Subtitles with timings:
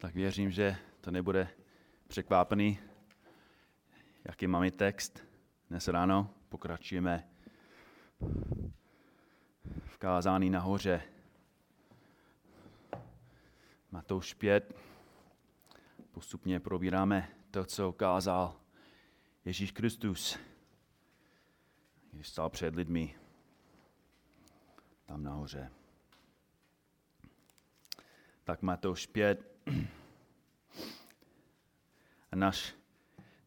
[0.00, 1.48] tak věřím, že to nebude
[2.08, 2.78] překvápený,
[4.24, 5.24] jaký máme text.
[5.70, 7.28] Dnes ráno pokračujeme
[9.86, 11.02] v kázání nahoře.
[13.90, 14.74] Matouš 5.
[16.12, 18.60] Postupně probíráme to, co kázal
[19.44, 20.38] Ježíš Kristus,
[22.12, 23.14] když stál před lidmi
[25.06, 25.70] tam nahoře.
[28.44, 29.50] Tak Matouš 5.
[32.32, 32.74] A naš,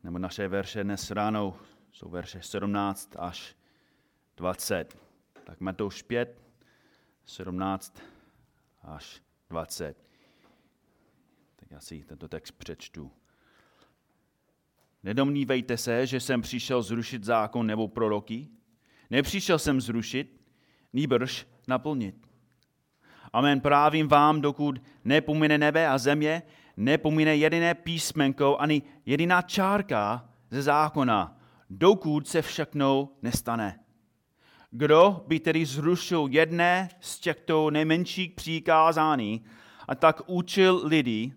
[0.04, 1.60] nebo naše verše dnes ráno
[1.92, 3.56] jsou verše 17 až
[4.38, 4.98] 20.
[5.44, 6.42] Tak Matouš 5,
[7.26, 8.02] 17
[8.82, 9.98] až 20.
[11.56, 13.12] Tak já si tento text přečtu.
[15.04, 18.50] Nedomnívejte se, že jsem přišel zrušit zákon nebo proroky.
[19.10, 20.42] Nepřišel jsem zrušit,
[20.94, 22.33] nýbrž naplnit.
[23.34, 26.42] Amen právím vám, dokud nepomine nebe a země,
[26.78, 31.38] nepomine jediné písmenko ani jediná čárka ze zákona,
[31.70, 33.80] dokud se všechno nestane.
[34.72, 39.46] Kdo by tedy zrušil jedné z těchto nejmenších přikázání
[39.88, 41.34] a tak učil lidi,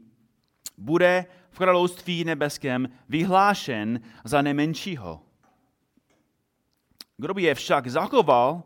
[0.78, 5.22] bude v království nebeském vyhlášen za nejmenšího.
[7.16, 8.62] Kdo by je však zachoval,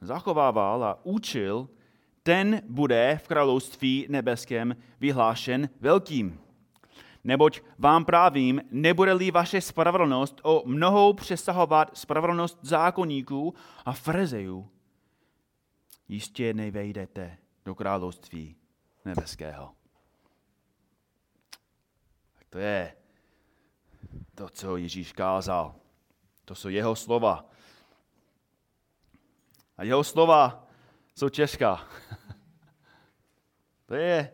[0.00, 1.68] zachovával a učil,
[2.22, 6.40] ten bude v království nebeském vyhlášen velkým.
[7.24, 13.54] Neboť vám právím, nebude-li vaše spravedlnost o mnohou přesahovat spravedlnost zákonníků
[13.84, 14.70] a frezejů,
[16.08, 18.56] jistě nevejdete do království
[19.04, 19.74] nebeského.
[22.38, 22.96] Tak to je
[24.34, 25.74] to, co Ježíš kázal.
[26.44, 27.50] To jsou jeho slova.
[29.78, 30.66] A jeho slova
[31.14, 31.88] jsou těžká.
[33.86, 34.32] to je,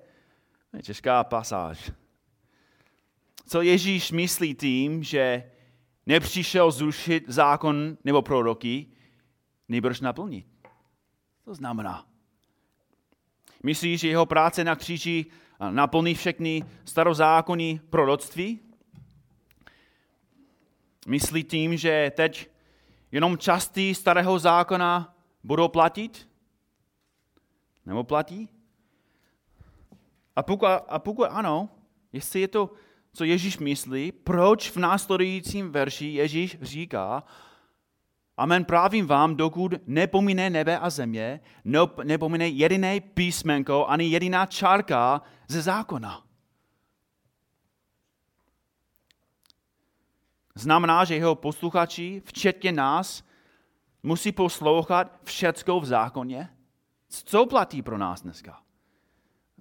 [0.83, 1.93] těžká pasáž.
[3.47, 5.51] Co Ježíš myslí tím, že
[6.07, 8.87] nepřišel zrušit zákon nebo proroky,
[9.69, 10.47] nejbrž naplnit.
[11.45, 12.07] To znamená.
[13.63, 15.27] Myslíš, že jeho práce na kříži
[15.71, 18.61] naplní všechny starozákonní proroctví?
[21.07, 22.51] Myslí tím, že teď
[23.13, 25.14] jenom části starého zákona
[25.45, 26.29] budou platit?
[27.87, 28.49] Nebo platí?
[30.37, 31.69] A pokud, a pokud ano,
[32.13, 32.71] jestli je to,
[33.13, 37.25] co Ježíš myslí, proč v následujícím verši Ježíš říká,
[38.37, 41.41] Amen právím vám, dokud nepomine nebe a země,
[42.05, 46.25] nepomine jediné písmenko ani jediná čárka ze zákona.
[50.55, 53.25] Znamená, že jeho posluchači, včetně nás,
[54.05, 56.57] musí poslouchat všecko v zákoně?
[57.09, 58.63] Co platí pro nás dneska?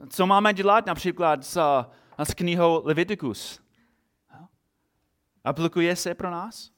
[0.09, 1.85] Co máme dělat například s,
[2.17, 3.59] s knihou Leviticus?
[5.43, 6.71] Aplikuje se pro nás?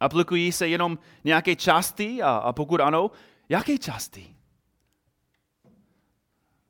[0.00, 3.10] Aplikují se jenom nějaké části a, a pokud ano,
[3.48, 4.36] jaké části?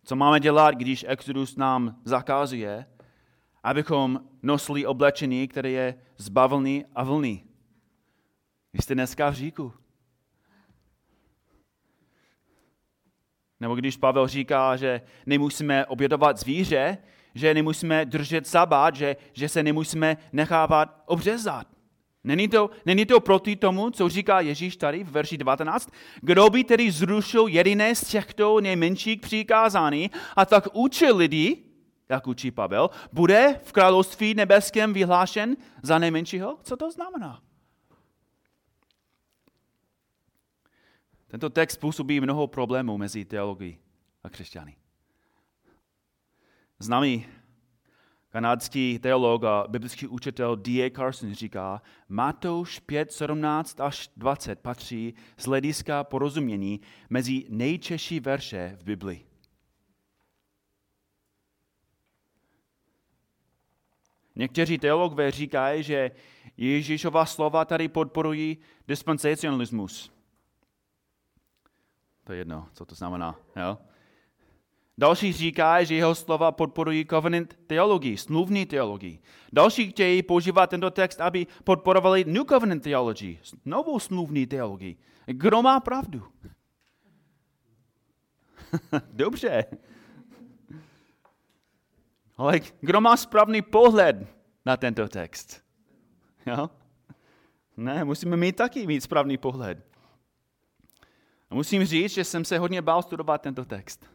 [0.04, 2.86] Co máme dělat, když Exodus nám zakazuje,
[3.62, 7.45] abychom nosili oblečení, které je z bavlny a vlny?
[8.76, 9.72] Vy jste dneska v říku.
[13.60, 16.98] Nebo když Pavel říká, že nemusíme obědovat zvíře,
[17.34, 21.66] že nemusíme držet sabat, že, že se nemusíme nechávat obřezat.
[22.24, 25.90] Není to, není to proti tomu, co říká Ježíš tady v verši 19?
[26.20, 31.64] Kdo by tedy zrušil jediné z těchto nejmenších přikázání a tak učil lidi,
[32.08, 36.58] jak učí Pavel, bude v království nebeském vyhlášen za nejmenšího?
[36.62, 37.46] Co to znamená?
[41.28, 43.78] Tento text působí mnoho problémů mezi teologií
[44.24, 44.76] a křesťany.
[46.78, 47.26] Známý
[48.28, 50.90] kanadský teolog a biblický učitel D.A.
[50.90, 58.84] Carson říká, Matouš 5, 17 až 20 patří z hlediska porozumění mezi nejčeší verše v
[58.84, 59.26] Biblii.
[64.34, 66.10] Někteří teologové říkají, že
[66.56, 68.58] Ježíšova slova tady podporují
[68.88, 70.15] dispensacionalismus.
[72.26, 73.38] To je jedno, co to znamená.
[73.56, 73.78] Jo?
[74.98, 79.18] Další říká, že jeho slova podporují covenant teologii, smluvní teologii.
[79.52, 84.96] Další chtějí používat tento text, aby podporovali New Covenant teologii, novou smluvní teologii.
[85.26, 86.22] Kdo má pravdu?
[89.12, 89.64] Dobře.
[92.36, 94.26] Ale kdo má správný pohled
[94.66, 95.62] na tento text?
[96.46, 96.70] Jo?
[97.76, 99.95] Ne, musíme mít taky mít správný pohled.
[101.50, 104.06] A musím říct, že jsem se hodně bál studovat tento text.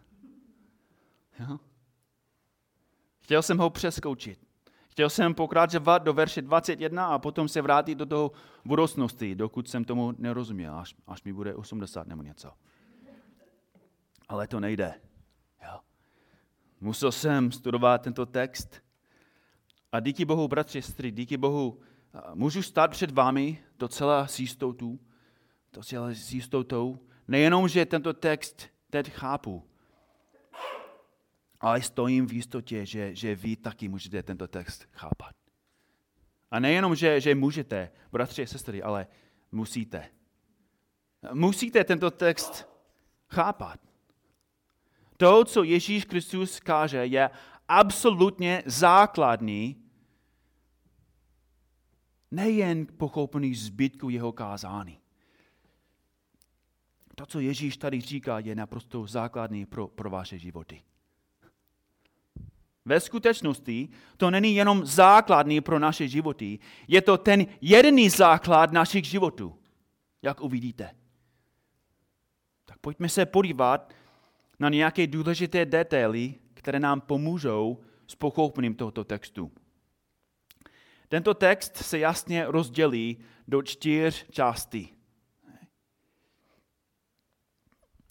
[1.40, 1.60] Jo?
[3.20, 4.40] Chtěl jsem ho přeskočit.
[4.90, 8.32] Chtěl jsem pokračovat do verše 21 a potom se vrátit do toho
[8.66, 12.52] budoucnosti, dokud jsem tomu nerozuměl, až, až mi bude 80 nebo něco.
[14.30, 14.94] Ale to nejde.
[15.64, 15.80] Jo.
[16.82, 18.82] Musel jsem studovat tento text
[19.92, 21.80] a díky Bohu, bratři, sestry, díky Bohu,
[22.34, 25.00] můžu stát před vámi docela s jistotou,
[25.74, 29.64] docela s jistotou, nejenom, že tento text teď chápu,
[31.60, 35.36] ale stojím v jistotě, že, že vy taky můžete tento text chápat.
[36.52, 39.08] A nejenom, že, že můžete, bratři a sestry, ale
[39.52, 40.10] musíte.
[41.34, 42.70] Musíte tento text
[43.30, 43.80] chápat.
[45.18, 47.30] To, co Ježíš Kristus káže, je
[47.68, 49.84] absolutně základní,
[52.32, 55.01] nejen pochopený zbytku jeho kázání.
[57.22, 60.82] To, co Ježíš tady říká, je naprosto základní pro, pro vaše životy.
[62.86, 69.06] Ve skutečnosti to není jenom základní pro naše životy, je to ten jediný základ našich
[69.06, 69.60] životů,
[70.22, 70.96] jak uvidíte.
[72.66, 73.94] Tak pojďme se podívat
[74.60, 79.52] na nějaké důležité detaily, které nám pomůžou s pochopením tohoto textu.
[81.08, 83.18] Tento text se jasně rozdělí
[83.48, 85.01] do čtyř částí.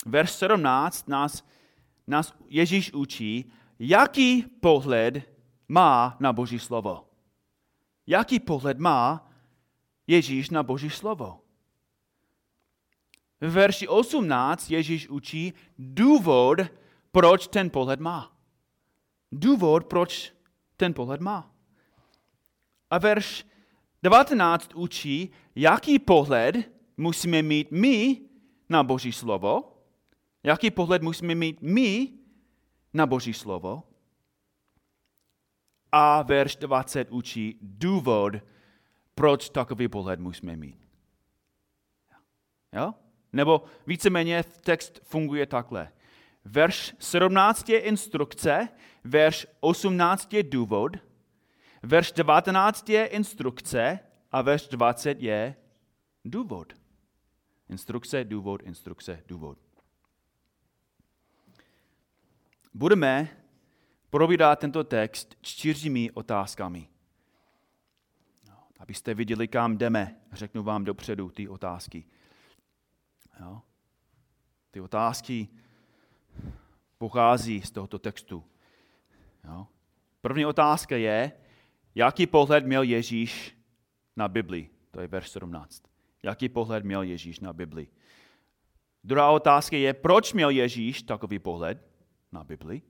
[0.07, 1.45] Verš 17 nás,
[2.07, 5.23] nás Ježíš učí, jaký pohled
[5.69, 7.09] má na Boží slovo.
[8.07, 9.31] Jaký pohled má
[10.07, 11.41] Ježíš na Boží slovo.
[13.41, 16.59] V verši 18 Ježíš učí důvod,
[17.13, 18.33] proč ten pohled má.
[19.33, 20.33] Důvod, proč
[20.77, 21.51] ten pohled má.
[22.91, 23.47] A verš
[24.03, 26.57] 19 učí, jaký pohled
[26.97, 28.21] musíme mít my
[28.69, 29.80] na Boží slovo,
[30.43, 32.13] jaký pohled musíme mít my
[32.95, 33.83] na Boží slovo.
[35.93, 38.35] A verš 20 učí důvod,
[39.15, 40.79] proč takový pohled musíme mít.
[42.73, 42.95] Jo?
[43.33, 45.93] Nebo víceméně text funguje takhle.
[46.45, 48.69] Verš 17 je instrukce,
[49.05, 50.97] verš 18 je důvod,
[51.83, 53.99] verš 19 je instrukce
[54.33, 55.57] a verš 20 je
[56.25, 56.73] důvod.
[57.69, 59.59] Instrukce, důvod, instrukce, důvod.
[62.75, 63.29] Budeme
[64.11, 66.89] probírat tento text čtyřmi otázkami.
[68.79, 72.05] Abyste viděli, kam jdeme, řeknu vám dopředu ty otázky.
[73.41, 73.63] Jo?
[74.71, 75.49] Ty otázky
[76.99, 78.45] pochází z tohoto textu.
[79.45, 79.67] Jo?
[80.21, 81.33] První otázka je,
[81.95, 83.59] jaký pohled měl Ježíš
[84.17, 84.69] na Bibli?
[84.91, 85.83] To je verš 17.
[86.23, 87.89] Jaký pohled měl Ježíš na Bibli?
[89.05, 91.90] Druhá otázka je, proč měl Ježíš takový pohled?
[92.33, 92.83] Na Bibli.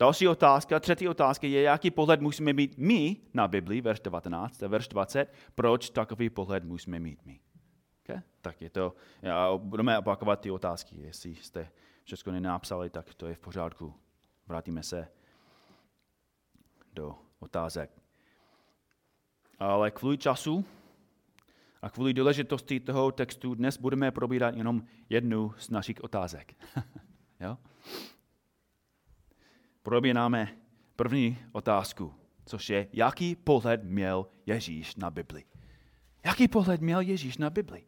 [0.00, 4.68] Další otázka, třetí otázka je, jaký pohled musíme mít my na Bibli, verš 19 a
[4.68, 7.40] verš 20, proč takový pohled musíme mít my.
[8.04, 8.22] Okay?
[8.40, 11.70] Tak je to, já budeme opakovat ty otázky, jestli jste
[12.04, 13.94] všechno nenapsali, tak to je v pořádku.
[14.46, 15.08] Vrátíme se
[16.92, 17.90] do otázek.
[19.58, 20.64] Ale kvůli času
[21.82, 26.54] a kvůli důležitosti toho textu dnes budeme probírat jenom jednu z našich otázek.
[27.40, 27.58] Jo?
[29.82, 30.56] Probíráme
[30.96, 32.14] první otázku,
[32.46, 35.44] což je, jaký pohled měl Ježíš na Bibli.
[36.24, 37.84] Jaký pohled měl Ježíš na Bibli?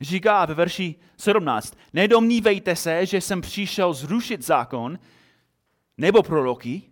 [0.00, 4.98] Říká ve verši 17, nedomnívejte se, že jsem přišel zrušit zákon
[5.98, 6.82] nebo proroky,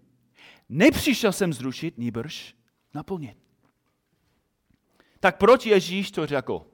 [0.69, 2.55] nepřišel jsem zrušit, nýbrž
[2.95, 3.39] naplnit.
[5.21, 6.67] Tak proč Ježíš to řekl?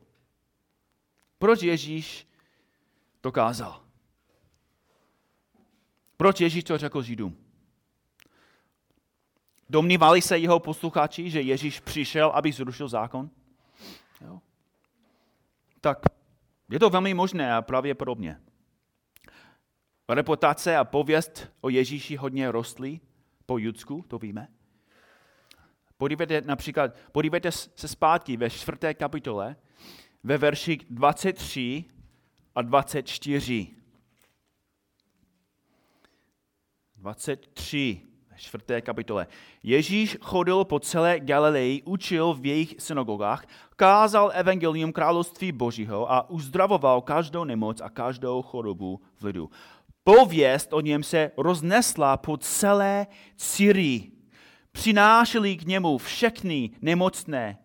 [1.39, 2.29] Proč Ježíš
[3.21, 3.88] to kázal?
[6.19, 7.37] Proč Ježíš to řekl Židům?
[9.71, 13.31] Domnívali se jeho posluchači, že Ježíš přišel, aby zrušil zákon?
[14.21, 14.41] Jo?
[15.81, 15.99] Tak
[16.71, 18.41] je to velmi možné a pravděpodobně.
[20.09, 23.01] Reputace a pověst o Ježíši hodně rostly
[23.47, 24.49] po Judsku, to víme.
[25.97, 29.57] Podívejte například, podívejte se zpátky ve čtvrté kapitole,
[30.25, 31.85] ve verši 23
[32.55, 33.67] a 24.
[37.09, 38.01] 23,
[38.37, 39.27] čtvrté kapitole.
[39.63, 43.47] Ježíš chodil po celé Galileji, učil v jejich synagogách,
[43.77, 49.51] kázal evangelium království Božího a uzdravoval každou nemoc a každou chorobu v lidu.
[50.05, 54.13] Pověst o něm se roznesla po celé Syrii.
[54.73, 57.59] Přinášeli k němu všechny nemocné,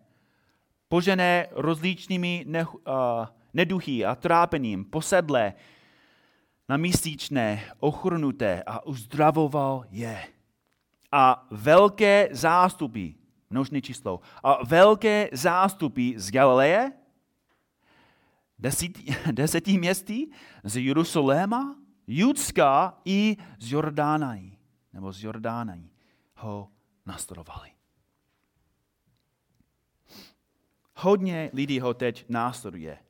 [0.88, 2.46] požené rozličnými
[3.52, 5.54] neduchy a trápením, posedlé,
[6.68, 10.26] na měsíčné, ochrnuté a uzdravoval je.
[11.12, 13.08] A velké zástupy,
[13.50, 16.92] množné číslo, a velké zástupy z Galileje,
[18.58, 20.32] deseti, deseti městí,
[20.64, 24.58] z Jeruzaléma, Judska i z Jordánají,
[24.92, 25.90] nebo z Jordánají,
[26.36, 26.68] ho
[27.06, 27.70] nastudovali.
[30.96, 33.03] Hodně lidí ho teď následuje.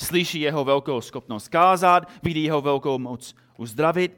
[0.00, 4.12] Slyší jeho velkou schopnost kázat, vidí jeho velkou moc uzdravit.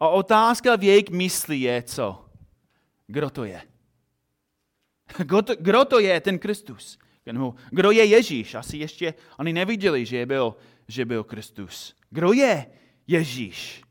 [0.00, 2.24] A otázka v jejich mysli je co?
[3.06, 3.62] Kdo to je?
[5.18, 6.98] Kdo to, kdo to je ten Kristus?
[7.70, 8.54] Kdo je Ježíš?
[8.54, 10.56] Asi ještě oni neviděli, že byl,
[10.88, 11.94] že byl Kristus.
[12.10, 12.66] Kdo je
[13.06, 13.82] Ježíš?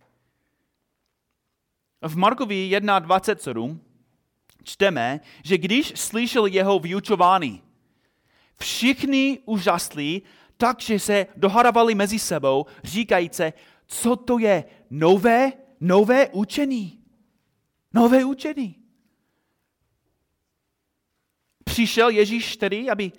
[2.02, 3.80] V Markovi 1.27
[4.64, 7.64] čteme, že když slyšel jeho vyučování,
[8.60, 10.22] všichni úžasli,
[10.58, 13.54] takže se dohadovali mezi sebou, říkajíce,
[13.88, 17.04] co to je nové, nové učení.
[17.94, 18.76] Nové učení.
[21.64, 23.12] Přišel Ježíš tedy, aby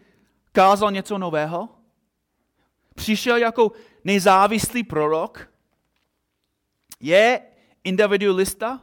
[0.52, 1.68] kázal něco nového?
[2.94, 3.72] Přišel jako
[4.04, 5.52] nezávislý prorok?
[7.00, 7.42] Je
[7.84, 8.82] individualista?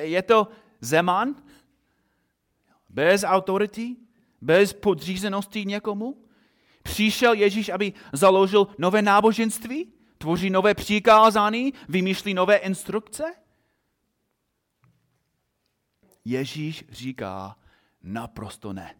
[0.00, 0.48] Je to
[0.80, 1.42] Zeman?
[2.88, 3.96] Bez autority?
[4.40, 6.21] Bez podřízenosti někomu?
[6.82, 9.92] Přišel Ježíš, aby založil nové náboženství?
[10.18, 11.72] Tvoří nové přikázání?
[11.88, 13.24] Vymýšlí nové instrukce?
[16.24, 17.56] Ježíš říká
[18.02, 18.94] naprosto ne.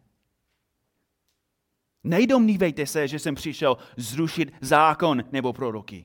[2.04, 6.04] Nejdomnívejte se, že jsem přišel zrušit zákon nebo proroky.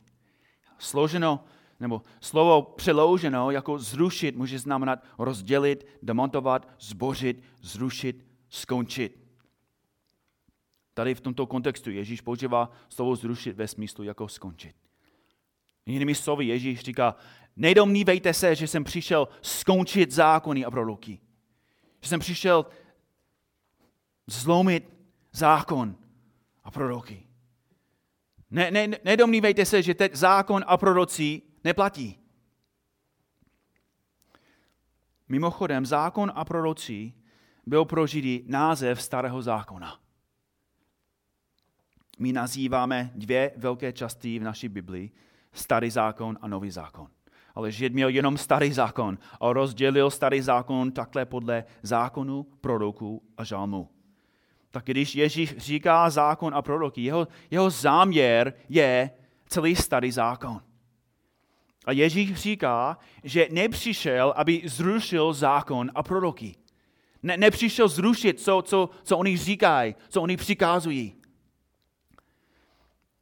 [0.77, 1.43] Složeno,
[1.79, 9.26] nebo slovo přeloženo jako zrušit může znamenat rozdělit, demontovat, zbořit, zrušit, skončit.
[10.97, 14.75] Tady v tomto kontextu Ježíš používá slovo zrušit ve smyslu jako skončit.
[15.85, 17.15] Jinými slovy Ježíš říká,
[17.55, 21.19] nedomnívejte se, že jsem přišel skončit zákony a proroky.
[22.01, 22.65] Že jsem přišel
[24.27, 24.93] zlomit
[25.31, 25.95] zákon
[26.63, 27.27] a proroky.
[28.51, 32.19] Ne, ne, nedomnívejte se, že teď zákon a proroci neplatí.
[35.29, 37.13] Mimochodem, zákon a proroci
[37.65, 40.06] byl pro Židy název starého zákona.
[42.19, 45.11] My nazýváme dvě velké části v naší Biblii,
[45.53, 47.07] starý zákon a nový zákon.
[47.55, 53.43] Ale Žid měl jenom starý zákon a rozdělil starý zákon takhle podle zákonu, proroků a
[53.43, 53.89] žalmu.
[54.71, 59.11] Tak když Ježíš říká zákon a proroky, jeho, jeho záměr je
[59.47, 60.61] celý starý zákon.
[61.85, 66.55] A Ježíš říká, že nepřišel, aby zrušil zákon a proroky.
[67.23, 71.16] Ne, nepřišel zrušit, co, co, co oni říkají, co oni přikázují.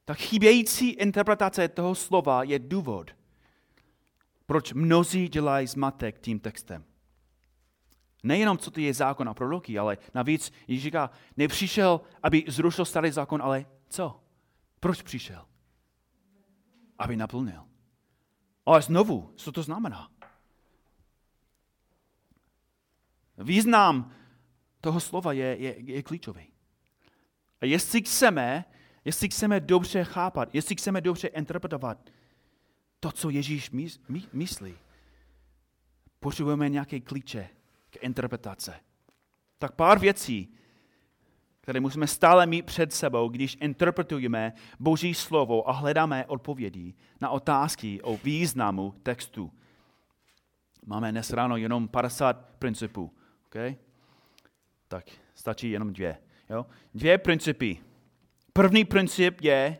[0.06, 3.10] Tak chybějící interpretace toho slova je důvod,
[4.46, 6.84] proč mnozí dělají zmatek tím textem.
[8.22, 13.10] Nejenom, co to je zákon a proroky, ale navíc Ježíš říká, nepřišel, aby zrušil starý
[13.10, 14.20] zákon, ale co?
[14.80, 15.46] Proč přišel?
[16.98, 17.64] Aby naplnil.
[18.66, 20.10] Ale znovu, co to znamená?
[23.38, 24.12] Význam
[24.80, 26.52] toho slova je, je, je klíčový.
[27.60, 28.64] A jestli chceme,
[29.06, 32.10] jestli chceme dobře chápat, jestli chceme dobře interpretovat
[33.00, 33.70] to, co Ježíš
[34.32, 34.74] myslí,
[36.20, 37.48] potřebujeme nějaké klíče
[37.90, 38.74] k interpretace.
[39.58, 40.54] Tak pár věcí,
[41.60, 48.02] které musíme stále mít před sebou, když interpretujeme Boží slovo a hledáme odpovědi na otázky
[48.02, 49.52] o významu textu.
[50.86, 53.12] Máme dnes ráno jenom 50 principů.
[53.46, 53.76] Okay?
[54.88, 56.18] Tak stačí jenom dvě.
[56.50, 56.66] Jo?
[56.94, 57.85] Dvě principy.
[58.56, 59.78] První princip je,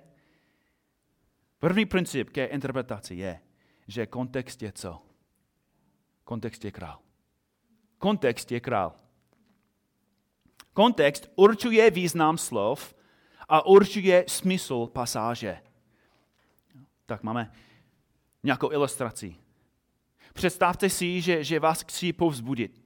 [1.59, 3.41] první princip ke interpretaci je,
[3.89, 5.03] že kontext je co?
[6.25, 6.99] Kontext je král.
[7.99, 8.93] Kontext je král.
[10.73, 12.95] Kontext určuje význam slov
[13.49, 15.63] a určuje smysl pasáže.
[17.07, 17.53] Tak máme
[18.43, 19.37] nějakou ilustraci.
[20.33, 22.86] Představte si, že, že vás chci povzbudit.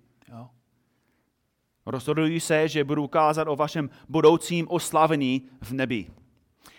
[1.87, 6.07] Rozhoduji se, že budu ukázat o vašem budoucím oslavení v nebi.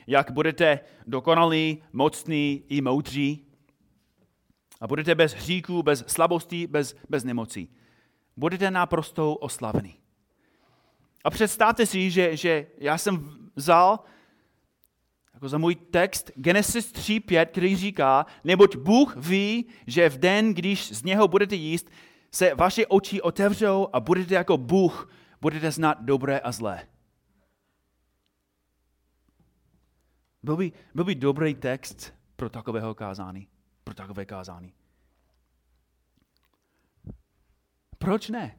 [0.07, 3.45] Jak budete dokonalí, mocní i moudří.
[4.81, 7.69] A budete bez hříků, bez slabostí, bez, bez nemocí.
[8.37, 9.95] Budete naprosto oslavení.
[11.23, 13.99] A představte si, že, že já jsem vzal
[15.33, 20.91] jako za můj text Genesis 3.5, který říká, neboť Bůh ví, že v den, když
[20.91, 21.89] z něho budete jíst,
[22.33, 26.87] se vaše oči otevřou a budete jako Bůh, budete znát dobré a zlé.
[30.43, 33.47] Byl by, byl by dobrý text pro takového kázání.
[33.83, 34.73] pro takové kázání.
[37.97, 38.57] Proč ne?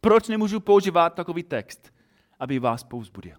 [0.00, 1.94] Proč nemůžu používat takový text,
[2.38, 3.36] aby vás povzbudil?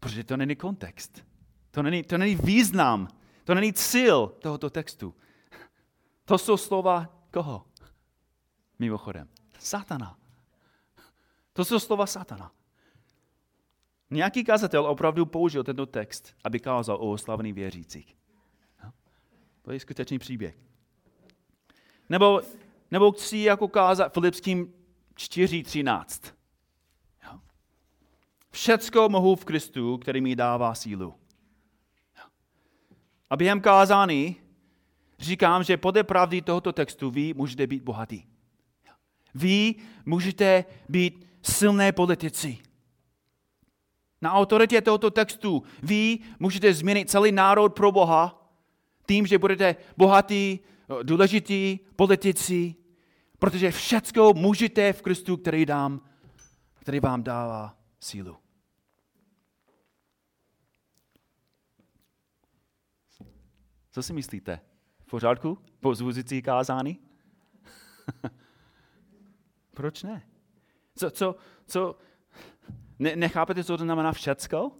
[0.00, 1.24] Protože to není kontext.
[1.70, 3.08] To není, to není význam.
[3.44, 5.14] To není cíl tohoto textu.
[6.24, 7.64] To jsou slova koho?
[8.78, 9.28] Mimochodem.
[9.58, 10.18] Satana.
[11.52, 12.52] To jsou slova satana.
[14.10, 18.16] Nějaký kazatel opravdu použil tento text, aby kázal o oslavených věřících.
[19.62, 20.58] To je skutečný příběh.
[22.08, 22.40] Nebo,
[22.90, 24.72] nebo chci jako kázat Filipským
[25.14, 26.32] 4.13.
[28.50, 31.14] Všecko mohu v Kristu, který mi dává sílu.
[33.30, 34.45] A během kázání
[35.18, 38.28] říkám, že podle pravdy tohoto textu vy můžete být bohatí.
[39.34, 39.74] Vy
[40.06, 42.58] můžete být silné politici.
[44.22, 48.52] Na autoritě tohoto textu vy můžete změnit celý národ pro Boha
[49.06, 50.60] tím, že budete bohatí,
[51.02, 52.74] důležití politici,
[53.38, 56.00] protože všecko můžete v Kristu, který, dám,
[56.74, 58.36] který vám dává sílu.
[63.92, 64.60] Co si myslíte?
[65.06, 65.58] V pořádku?
[65.80, 66.98] Pozvuzující kázání?
[69.74, 70.28] Proč ne?
[70.96, 71.36] Co, co,
[71.66, 71.98] co,
[72.98, 74.72] ne, nechápete, co to znamená všecko?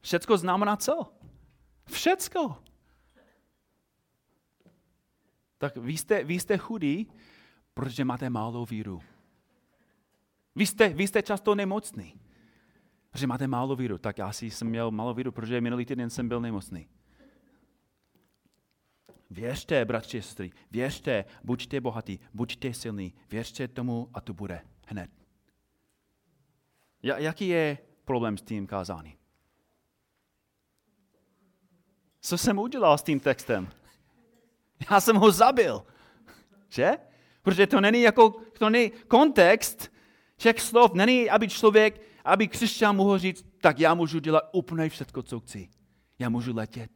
[0.00, 1.12] Všecko znamená co?
[1.86, 2.62] Všecko.
[5.58, 7.12] Tak vy jste, vy jste chudí,
[7.74, 9.02] protože máte málo víru.
[10.54, 12.20] Vy jste, vy jste často nemocný,
[13.10, 13.98] protože máte málo víru.
[13.98, 16.88] Tak já si jsem měl málo víru, protože minulý týden jsem byl nemocný.
[19.30, 25.10] Věřte, bratři a sestry, věřte, buďte bohatí, buďte silní, věřte tomu a to bude hned.
[27.02, 29.16] Jaký je problém s tím kázáním?
[32.20, 33.68] Co jsem udělal s tím textem?
[34.90, 35.86] Já jsem ho zabil.
[36.68, 36.92] Že?
[37.42, 39.92] Protože to není jako, to není kontext
[40.36, 45.22] těch slov, není, aby člověk, aby křesťan mohl říct, tak já můžu dělat úplně všechno,
[45.22, 45.68] co chci.
[46.18, 46.90] Já můžu letět.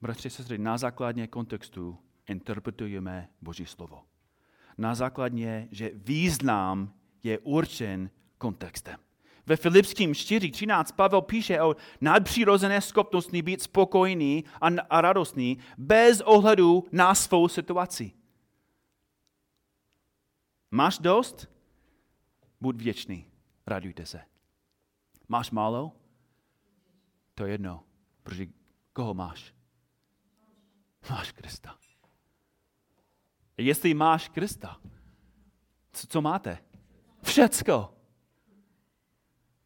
[0.00, 4.02] Bratři sestry, na základě kontextu interpretujeme Boží slovo.
[4.78, 9.00] Na základě, že význam je určen kontextem.
[9.46, 16.84] Ve Filipským 4.13 Pavel píše o nadpřirozené schopnosti být spokojný a, a radostný bez ohledu
[16.92, 18.12] na svou situaci.
[20.70, 21.48] Máš dost?
[22.60, 23.26] Buď věčný.
[23.66, 24.20] Radujte se.
[25.28, 25.92] Máš málo?
[27.34, 27.84] To je jedno.
[28.22, 28.46] Protože
[28.92, 29.54] koho máš?
[31.10, 31.78] Máš Krista.
[33.56, 34.80] Jestli máš Krista,
[35.92, 36.58] co, co máte?
[37.22, 38.01] Všecko.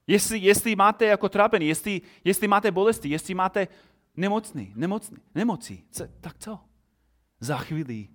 [0.06, 3.68] Jestli, jestli máte jako trápení, jestli, jestli máte bolesti, jestli máte
[4.16, 6.60] nemocný, nemocný, nemocí, co, tak co?
[7.40, 8.08] Za chvíli,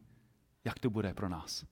[0.66, 1.66] jak to bude pro nás?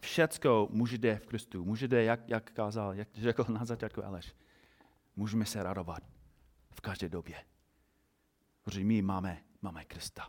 [0.00, 1.64] Všecko můžete v Kristu.
[1.64, 4.34] Můžete, jak, jak kázal, jak řekl na začátku Aleš,
[5.16, 6.02] můžeme se radovat
[6.70, 7.36] v každé době.
[8.62, 10.28] Protože my máme, máme Krista.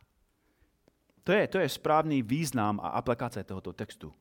[1.23, 4.13] To je, to je správný význam a aplikace tohoto textu.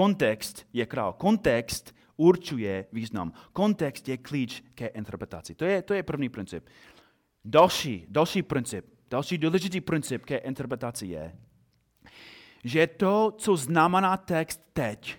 [0.00, 1.12] Kontext je král.
[1.12, 3.32] Kontext určuje význam.
[3.52, 5.54] Kontext je klíč ke interpretaci.
[5.54, 6.68] To je, to je první princip.
[7.44, 11.36] Další, další princip, další důležitý princip ke interpretaci je,
[12.64, 15.16] že to, co znamená text teď,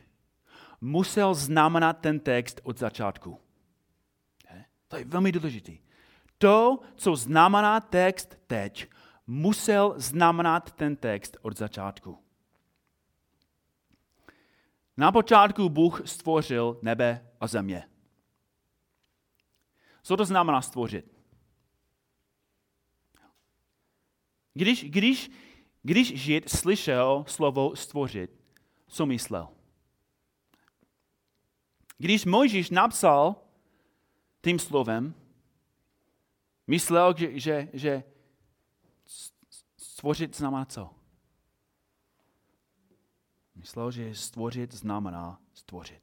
[0.82, 3.38] musel znamenat ten text od začátku.
[4.88, 5.78] To je velmi důležitý.
[6.38, 8.90] To, co znamená text teď,
[9.28, 12.31] musel znamenat ten text od začátku.
[15.02, 17.90] Na počátku Bůh stvořil nebe a země.
[20.04, 21.06] Co to znamená stvořit?
[24.54, 25.32] Když, když,
[25.84, 28.32] když Žid slyšel slovo stvořit,
[28.88, 29.48] co myslel?
[31.98, 33.36] Když Mojžíš napsal
[34.42, 35.14] tím slovem,
[36.68, 38.04] myslel, že, že, že
[39.78, 41.01] stvořit znamená co?
[43.62, 46.02] Myslel, že stvořit znamená stvořit.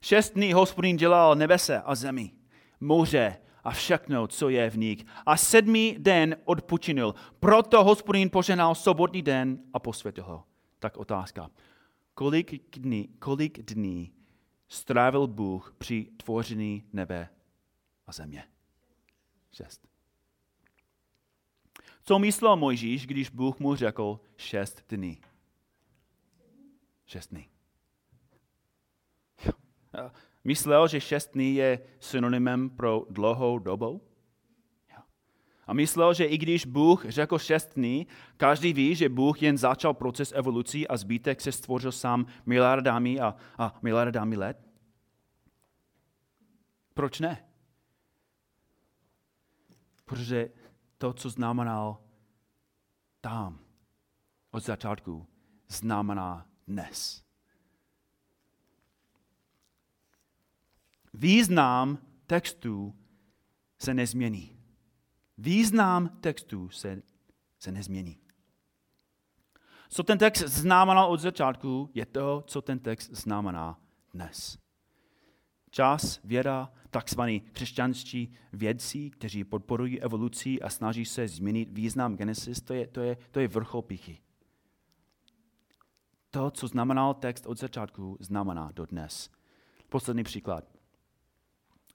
[0.00, 2.32] Šest dní hospodin dělal nebese a zemi,
[2.80, 5.04] moře a všechno, co je v nich.
[5.26, 7.14] A sedmý den odpočinul.
[7.40, 10.44] Proto hospodin poženal sobotní den a posvětil ho.
[10.78, 11.50] Tak otázka.
[12.14, 14.12] Kolik dní, kolik dní
[14.68, 17.28] strávil Bůh při tvoření nebe
[18.06, 18.44] a země?
[19.52, 19.95] Šest.
[22.08, 25.20] Co myslel Mojžíš, když Bůh mu řekl šest dní?
[27.06, 27.48] Šest dní.
[30.44, 34.02] Myslel, že šest dní je synonymem pro dlouhou dobu?
[35.66, 39.94] A myslel, že i když Bůh řekl šest dní, každý ví, že Bůh jen začal
[39.94, 44.66] proces evolucí a zbytek se stvořil sám miliardami a, a miliardami let?
[46.94, 47.46] Proč ne?
[50.04, 50.50] Protože
[50.98, 51.98] to, co znamenal
[53.20, 53.58] tam
[54.50, 55.26] od začátku,
[55.68, 57.22] znamená dnes.
[61.14, 62.94] Význam textu
[63.78, 64.56] se nezmění.
[65.38, 67.02] Význam textu se,
[67.58, 68.18] se nezmění.
[69.88, 73.80] Co ten text znamenal od začátku, je to, co ten text znamená
[74.14, 74.58] dnes.
[75.70, 82.74] Čas, věda, takzvaní křesťanští vědci, kteří podporují evoluci a snaží se změnit význam Genesis, to
[82.74, 84.18] je, to je, to je vrchol pichy.
[86.30, 89.30] To, co znamenal text od začátku, znamená do dnes.
[89.88, 90.64] Poslední příklad.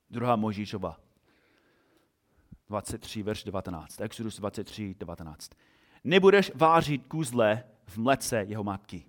[0.10, 1.00] Druhá Možíšova.
[2.68, 4.02] 23, verš 19.
[4.02, 5.52] Exodus 23, 19.
[6.04, 9.06] Nebudeš vářit kůzle v mlece jeho matky.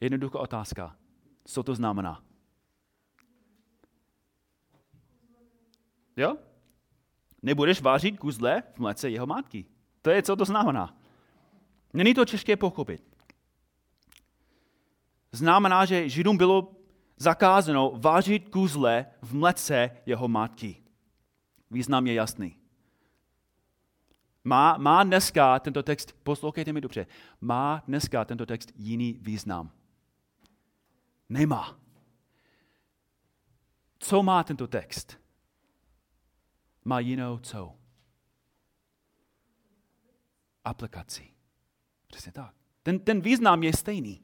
[0.00, 0.96] Jednoduchá otázka.
[1.44, 2.24] Co to znamená?
[6.16, 6.36] Jo?
[7.42, 9.64] Nebudeš vážit kuzle v mlece jeho matky.
[10.02, 10.96] To je, co to znamená.
[11.92, 13.02] Není to těžké pochopit.
[15.32, 16.72] Znamená, že Židům bylo
[17.16, 20.82] zakázáno vážit kuzle v mlece jeho matky.
[21.70, 22.56] Význam je jasný.
[24.44, 27.06] Má, má dneska tento text, poslouchejte mi dobře,
[27.40, 29.70] má dneska tento text jiný význam.
[31.28, 31.78] Nemá.
[33.98, 35.21] Co má tento text?
[36.84, 37.78] Má jinou co?
[40.64, 41.34] Aplikaci.
[42.06, 42.54] Přesně tak.
[42.82, 44.22] Ten, ten význam je stejný.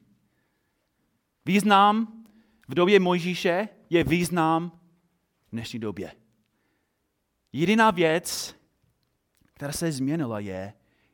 [1.45, 2.23] Význam
[2.67, 4.69] v době Mojžíše je význam
[5.47, 6.15] v dnešní době.
[7.53, 8.55] Jediná věc,
[9.53, 10.73] která se změnila, je,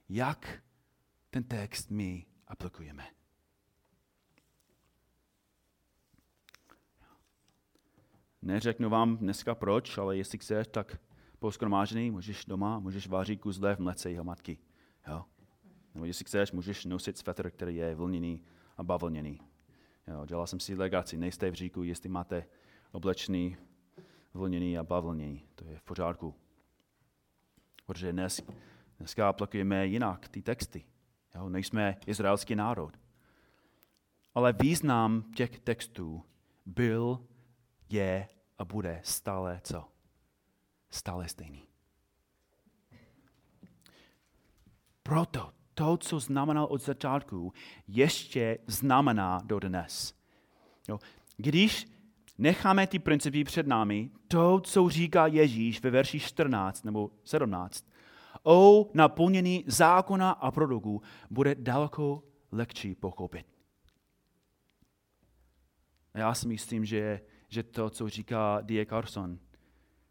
[0.10, 0.64] jak
[1.30, 3.08] ten text my aplikujeme.
[8.42, 11.00] Neřeknu vám dneska proč, ale jestli chceš, tak
[11.40, 14.58] po skromážení můžeš doma, můžeš vářit kuzle v mlece jeho matky.
[15.08, 15.26] Jo?
[15.94, 18.44] Nebo jestli chceš, můžeš nosit svetr, který je vlněný
[18.78, 19.40] a bavlněný.
[20.08, 22.46] Jo, dělal jsem si legaci, nejste v říku, jestli máte
[22.92, 23.58] oblečný,
[24.34, 25.44] vlněný a bavlněný.
[25.56, 26.36] To je v pořádku.
[27.86, 28.42] Protože dnes,
[28.98, 30.86] dneska aplikujeme jinak ty texty.
[31.36, 32.94] Jo, nejsme izraelský národ.
[34.36, 36.24] Ale význam těch textů
[36.66, 37.28] byl,
[37.90, 39.95] je a bude stále co?
[40.96, 41.64] Stále stejný.
[45.04, 47.54] Proto to, co znamenal od začátku,
[47.88, 50.14] ještě znamená do dnes.
[50.88, 51.00] Jo.
[51.38, 51.88] Když
[52.38, 57.86] necháme ty principy před námi, to, co říká Ježíš ve verši 14 nebo 17,
[58.44, 63.46] o naplnění zákona a proroků, bude daleko lehčí pochopit.
[66.14, 68.86] Já si myslím, že, že to, co říká D.A.
[68.86, 69.40] Carson,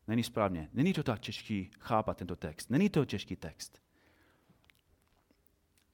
[0.08, 0.68] není správně.
[0.72, 2.70] Není to tak těžký chápat tento text.
[2.70, 3.82] Není to těžký text.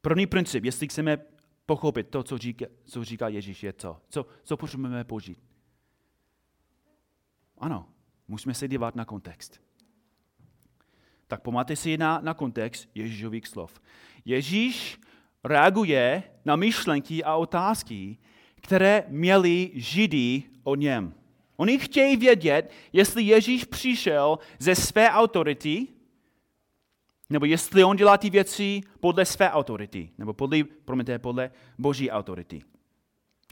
[0.00, 1.18] První princip, jestli chceme
[1.66, 5.38] pochopit to, co říká, co říká Ježíš, je to, co, co potřebujeme použít.
[7.58, 7.88] Ano,
[8.28, 9.60] musíme se dívat na kontext.
[11.26, 13.80] Tak pomáte si na, na kontext Ježíšových slov.
[14.24, 15.00] Ježíš
[15.44, 18.18] reaguje na myšlenky a otázky,
[18.54, 21.14] které měli Židy o něm.
[21.60, 25.88] Oni chtějí vědět, jestli Ježíš přišel ze své autority,
[27.30, 32.62] nebo jestli on dělá ty věci podle své autority, nebo podle, promiňte, podle boží autority.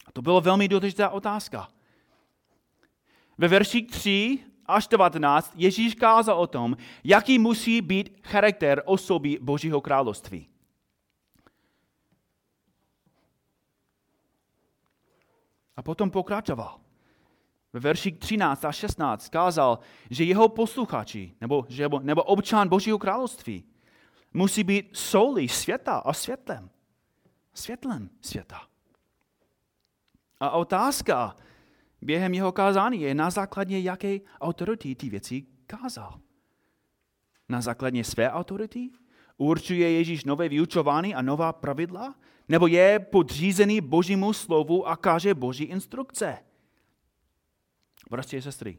[0.07, 1.69] A to byla velmi důležitá otázka.
[3.39, 9.81] Ve verši 3 až 19 Ježíš kázal o tom, jaký musí být charakter osoby Božího
[9.81, 10.49] království.
[15.77, 16.88] A potom pokračoval.
[17.73, 19.79] Ve verši 13 a 16 kázal,
[20.11, 23.65] že jeho posluchači, nebo, že, nebo občan Božího království,
[24.35, 26.71] musí být solí světa a světlem.
[27.55, 28.61] Světlem světa.
[30.41, 31.37] A otázka
[32.03, 36.21] během jeho kázání je na základě jaké autority ty věci kázal.
[37.49, 38.91] Na základě své autority?
[39.37, 42.15] Určuje Ježíš nové vyučování a nová pravidla?
[42.49, 46.39] Nebo je podřízený božímu slovu a káže boží instrukce?
[48.11, 48.79] Bratři a sestry,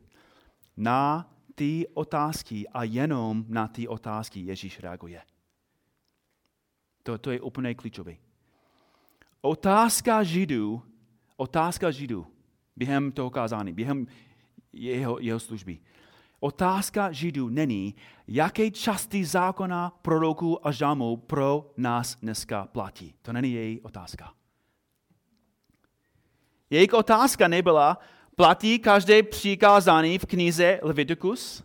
[0.77, 5.21] na ty otázky a jenom na ty otázky Ježíš reaguje.
[7.03, 8.15] To, to je úplně klíčové.
[9.41, 10.83] Otázka Židů,
[11.37, 12.27] otázka Židů
[12.75, 14.07] během toho kázání, během
[14.73, 15.79] jeho, jeho služby.
[16.39, 17.95] Otázka Židů není,
[18.27, 23.13] jaké části zákona, proroků a žámů pro nás dneska platí.
[23.21, 24.33] To není její otázka.
[26.69, 27.97] Jejich otázka nebyla,
[28.39, 31.63] platí každé přikázání v knize Leviticus?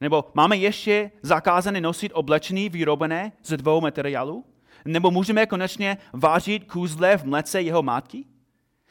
[0.00, 4.44] Nebo máme ještě zakázané nosit oblečení vyrobené ze dvou materiálů?
[4.84, 8.24] Nebo můžeme konečně vážit kůzle v mlece jeho matky?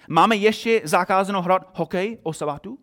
[0.10, 2.80] Máme ještě zakázanou hrát hokej o sabatu?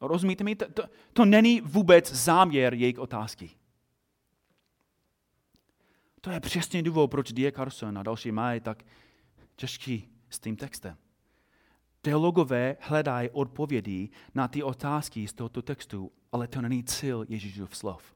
[0.00, 0.56] Rozumíte mi?
[0.56, 3.50] To, to, to není vůbec záměr jejich otázky.
[6.20, 7.52] To je přesně důvod, proč D.
[7.52, 8.82] Carson a další mají tak
[9.56, 10.96] těžký s tím textem.
[12.02, 18.14] Teologové hledají odpovědi na ty otázky z tohoto textu, ale to není cíl Ježíšův slov.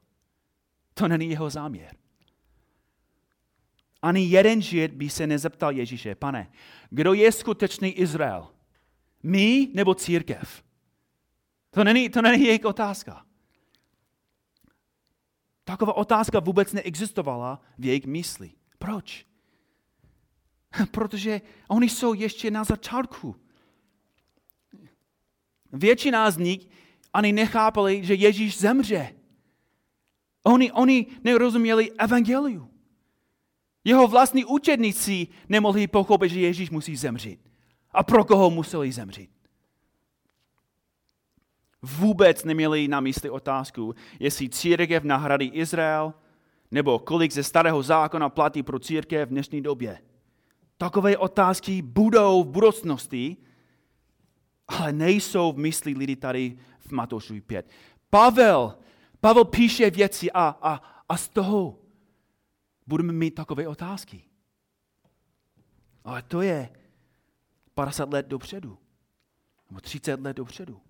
[0.93, 1.95] To není jeho záměr.
[4.01, 6.51] Ani jeden žid by se nezeptal Ježíše, pane,
[6.89, 8.47] kdo je skutečný Izrael?
[9.23, 10.63] My nebo církev?
[11.69, 13.25] To není, to není jejich otázka.
[15.63, 18.51] Taková otázka vůbec neexistovala v jejich mysli.
[18.77, 19.25] Proč?
[20.91, 23.35] Protože oni jsou ještě na začátku.
[25.73, 26.67] Většina z nich
[27.13, 29.15] ani nechápali, že Ježíš zemře.
[30.43, 32.69] Oni, oni nerozuměli evangeliu.
[33.83, 37.39] Jeho vlastní učedníci nemohli pochopit, že Ježíš musí zemřít.
[37.91, 39.29] A pro koho museli zemřít?
[41.81, 46.13] Vůbec neměli na mysli otázku, jestli církev nahradí Izrael,
[46.71, 49.99] nebo kolik ze starého zákona platí pro církev v dnešní době.
[50.77, 53.37] Takové otázky budou v budoucnosti,
[54.67, 57.69] ale nejsou v mysli lidi tady v Matoušovi 5.
[58.09, 58.77] Pavel,
[59.19, 61.79] Pavel píše věci a, a, a z toho
[62.87, 64.23] budeme mít takové otázky.
[66.03, 66.69] Ale to je
[67.73, 68.77] 50 let dopředu.
[69.69, 70.81] Nebo 30 let dopředu.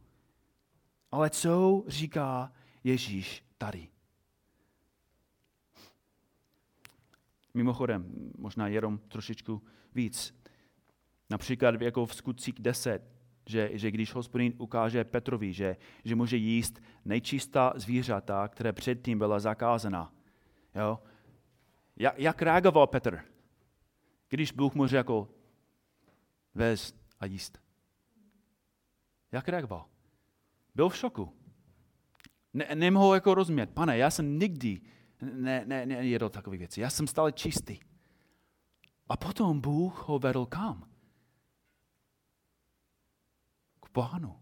[1.12, 2.52] Ale co říká
[2.84, 3.88] Ježíš tady?
[7.54, 9.64] Mimochodem, možná jenom trošičku
[9.96, 10.36] víc.
[11.30, 13.13] Například jako v skutcích 10,
[13.46, 19.40] že, že když hospodin ukáže Petrovi, že, že může jíst nejčistá zvířata, které předtím byla
[19.40, 20.14] zakázána.
[20.76, 21.00] Jo?
[21.96, 23.20] Jak, jak reagoval Petr,
[24.30, 25.28] když Bůh mu řekl,
[26.56, 27.60] vez a jíst?
[29.32, 29.86] Jak reagoval?
[30.76, 31.34] Byl v šoku.
[32.54, 33.70] Ne, nemohl jako rozumět.
[33.70, 34.82] Pane, já jsem nikdy
[35.22, 36.82] ne, ne, nejedl takové věci.
[36.82, 37.80] Já jsem stále čistý.
[39.10, 40.90] A potom Bůh ho vedl kam?
[43.83, 44.40] K pánu.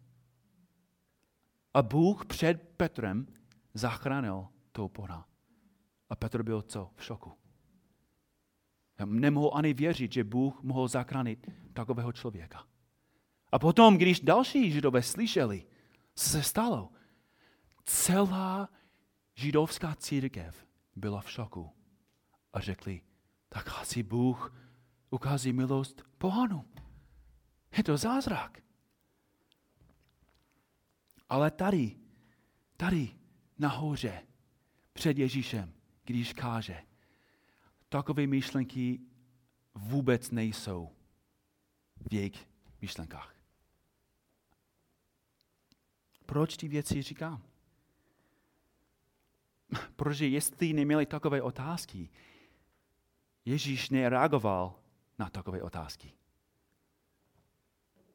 [1.74, 3.28] A Bůh před Petrem
[3.74, 5.28] zachránil toho pana.
[6.10, 6.92] A Petr byl co?
[6.96, 7.32] V šoku.
[9.00, 12.68] Já nemohl ani věřit, že Bůh mohl zachránit takového člověka.
[13.52, 15.66] A potom, když další židové slyšeli,
[16.16, 16.92] co se stalo,
[17.86, 18.70] celá
[19.36, 21.70] židovská církev byla v šoku
[22.54, 23.02] a řekli,
[23.50, 24.54] tak asi Bůh
[25.10, 26.66] ukází milost pohanu.
[27.78, 28.62] Je to zázrak.
[31.32, 31.96] Ale tady,
[32.78, 33.16] tady
[33.58, 34.28] nahoře,
[34.94, 36.84] před Ježíšem, když káže,
[37.90, 39.00] takové myšlenky
[39.76, 40.90] vůbec nejsou
[42.10, 42.50] v jejich
[42.82, 43.36] myšlenkách.
[46.26, 47.44] Proč ty věci říkám?
[49.96, 52.10] Protože jestli neměli takové otázky,
[53.46, 54.80] Ježíš nereagoval
[55.20, 56.14] na takové otázky.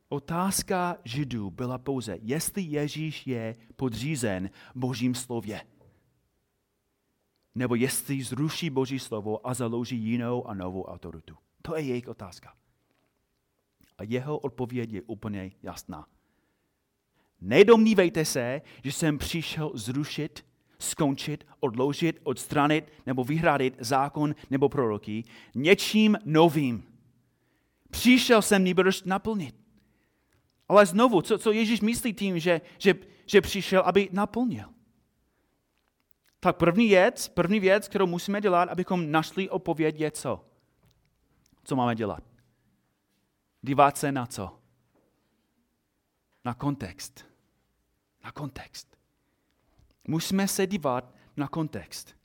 [0.09, 5.61] Otázka Židů byla pouze, jestli Ježíš je podřízen Božím slově.
[7.55, 11.37] Nebo jestli zruší Boží slovo a založí jinou a novou autoritu.
[11.63, 12.55] To je jejich otázka.
[13.99, 16.07] A jeho odpověď je úplně jasná.
[17.41, 20.47] Nedomnívejte se, že jsem přišel zrušit,
[20.79, 26.85] skončit, odložit, odstranit nebo vyhradit zákon nebo proroky něčím novým.
[27.91, 29.66] Přišel jsem nýbrž naplnit.
[30.69, 32.95] Ale znovu, co, co Ježíš myslí tím, že, že,
[33.27, 34.69] že přišel, aby naplnil?
[36.41, 40.45] Tak první věc, první věc, kterou musíme dělat, abychom našli odpověď, je co?
[41.65, 42.23] Co máme dělat?
[43.63, 44.59] Dívat se na co?
[46.45, 47.25] Na kontext.
[48.25, 48.97] Na kontext.
[50.09, 52.17] Musíme se dívat na kontext.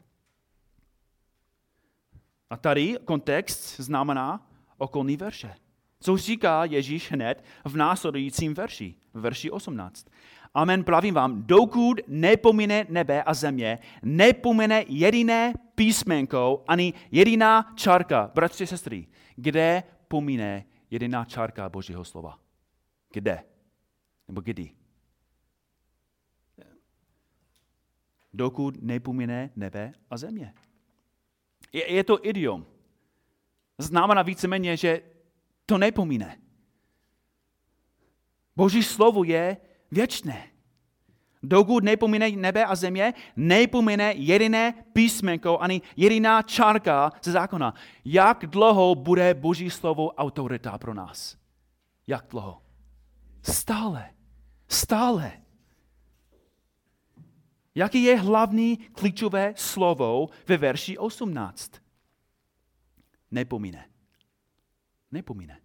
[2.49, 5.55] A tady kontext znamená okolní verše.
[6.01, 10.07] Co říká Ježíš hned v následujícím verši, verši 18.
[10.53, 18.63] Amen, pravím vám, dokud nepomine nebe a země, nepomine jediné písmenko ani jediná čárka, bratři
[18.63, 22.39] a sestry, kde pomine jediná čárka Božího slova.
[23.13, 23.43] Kde?
[24.27, 24.71] Nebo kdy?
[28.33, 30.53] Dokud nepomine nebe a země.
[31.73, 32.65] Je, je to idiom.
[33.77, 35.01] Znamená víceméně, že
[35.71, 36.35] to nepomíne.
[38.55, 39.57] Boží slovo je
[39.91, 40.51] věčné.
[41.43, 47.73] Dokud nepomíne nebe a země, nepomíne jediné písmenko ani jediná čárka ze zákona.
[48.05, 51.37] Jak dlouho bude Boží slovo autorita pro nás?
[52.07, 52.61] Jak dlouho?
[53.41, 54.11] Stále.
[54.67, 55.31] Stále.
[57.75, 61.71] Jaký je hlavní klíčové slovo ve verši 18?
[63.31, 63.87] Nepomíne.
[65.11, 65.60] Nepomíne.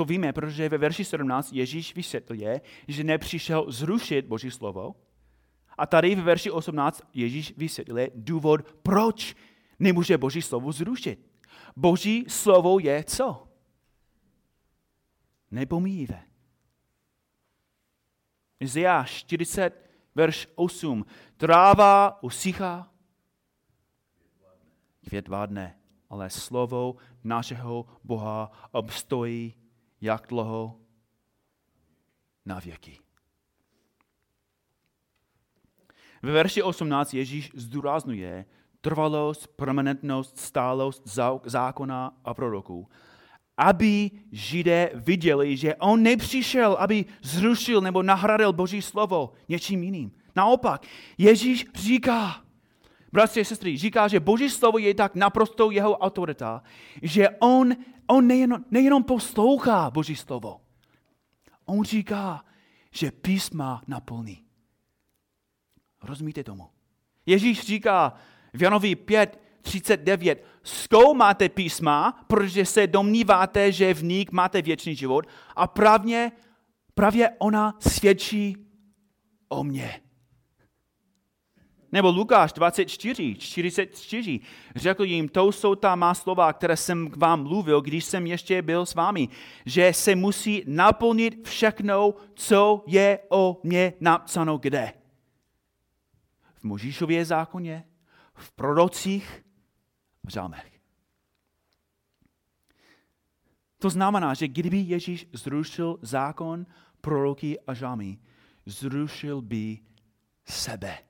[0.00, 4.94] To víme, protože ve verši 17 Ježíš vysvětluje, že nepřišel zrušit Boží slovo.
[5.78, 9.36] A tady ve verši 18 Ježíš vysvětluje důvod, proč
[9.78, 11.30] nemůže Boží slovo zrušit.
[11.76, 13.48] Boží slovo je co?
[15.50, 16.22] Nepomíjivé.
[18.60, 21.04] Izajáš 40, verš 8.
[21.36, 22.90] Tráva usychá,
[25.08, 25.78] květ vádne,
[26.10, 29.60] ale slovo našeho Boha obstojí
[30.00, 30.76] jak dlouho?
[32.46, 32.98] Na věky.
[36.22, 38.44] Ve verši 18 Ježíš zdůraznuje
[38.80, 41.02] trvalost, permanentnost, stálost
[41.44, 42.88] zákona a proroků,
[43.56, 50.12] aby Židé viděli, že on nepřišel, aby zrušil nebo nahradil Boží slovo něčím jiným.
[50.36, 50.86] Naopak,
[51.18, 52.44] Ježíš říká,
[53.12, 56.62] bratři a sestry, říká, že Boží slovo je tak naprosto jeho autorita,
[57.02, 57.72] že on,
[58.06, 60.60] on nejen, nejenom poslouchá Boží slovo,
[61.64, 62.44] on říká,
[62.90, 64.42] že písma naplní.
[66.02, 66.68] Rozumíte tomu?
[67.26, 68.14] Ježíš říká
[68.52, 70.44] v Janovi 5, 39.
[70.62, 76.32] Zkoumáte písma, protože se domníváte, že v nich máte věčný život a právě,
[76.94, 78.56] právě ona svědčí
[79.48, 80.00] o mně.
[81.92, 84.40] Nebo Lukáš 24, 44.
[84.76, 88.62] Řekl jim, to jsou ta má slova, které jsem k vám mluvil, když jsem ještě
[88.62, 89.28] byl s vámi,
[89.66, 94.92] že se musí naplnit všechno, co je o mě napsáno kde.
[96.54, 97.84] V Možíšově zákoně,
[98.34, 99.44] v prorocích,
[100.24, 100.80] v žalmech.
[103.78, 106.66] To znamená, že kdyby Ježíš zrušil zákon,
[107.00, 108.18] proroky a žalmy,
[108.66, 109.78] zrušil by
[110.44, 111.09] sebe.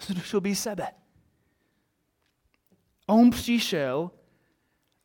[0.00, 0.86] Zrušil sebe.
[3.06, 4.10] On přišel,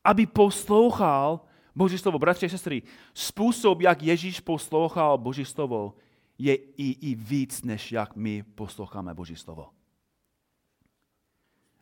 [0.03, 1.41] aby poslouchal
[1.75, 2.19] Boží slovo.
[2.19, 2.81] Bratři a sestry,
[3.13, 5.95] způsob, jak Ježíš poslouchal Boží slovo,
[6.37, 9.69] je i, i víc, než jak my posloucháme Boží slovo.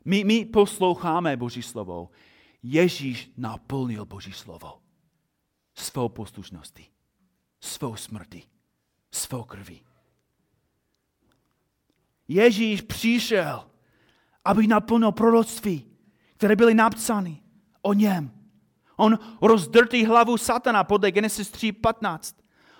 [0.05, 2.09] My, my posloucháme Boží slovo.
[2.63, 4.81] Ježíš naplnil Boží slovo
[5.79, 6.85] svou poslušností,
[7.61, 8.43] svou smrti,
[9.11, 9.81] svou krví.
[12.29, 13.63] Ježíš přišel,
[14.45, 15.85] aby naplnil proroctví,
[16.37, 17.41] které byly napsány
[17.81, 18.31] o něm.
[18.95, 22.35] On rozdrtí hlavu satana podle Genesis 3.15.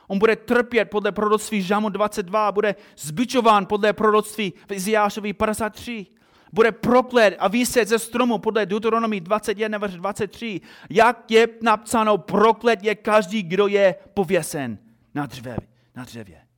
[0.08, 6.08] On bude trpět podle proroctví Žamu 22, bude zbičován podle proroctví v Iziášovi 53
[6.54, 10.62] bude proklet a vyset ze stromu podle Deuteronomii 21, verš 23.
[10.90, 14.78] Jak je napsáno, proklet je každý, kdo je pověsen
[15.16, 15.58] na dřevě.
[15.96, 16.49] Na dřevě.